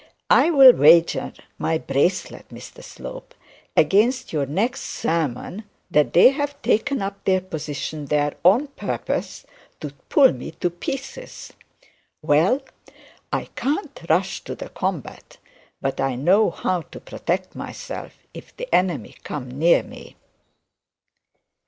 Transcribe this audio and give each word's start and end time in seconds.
I'll 0.31 0.55
wager 0.73 1.31
my 1.59 1.77
bracelet, 1.77 2.49
Mr 2.49 2.83
Slope 2.83 3.35
against 3.77 4.33
your 4.33 4.47
next 4.47 4.81
sermon, 4.81 5.63
that 5.91 6.11
they've 6.11 6.59
taken 6.63 7.03
up 7.03 7.23
their 7.23 7.39
position 7.39 8.05
there 8.05 8.33
on 8.43 8.65
purpose 8.69 9.45
to 9.79 9.93
pull 10.09 10.33
me 10.33 10.53
to 10.53 10.71
pieces. 10.71 11.53
Well, 12.23 12.61
I 13.31 13.45
can't 13.55 14.01
rush 14.09 14.43
to 14.45 14.55
the 14.55 14.69
combat, 14.69 15.37
but 15.81 15.99
I 16.01 16.15
know 16.15 16.49
how 16.49 16.81
to 16.81 16.99
protect 16.99 17.53
myself 17.55 18.17
if 18.33 18.57
the 18.57 18.73
enemy 18.73 19.17
come 19.23 19.51
near 19.51 19.83
me.' 19.83 20.15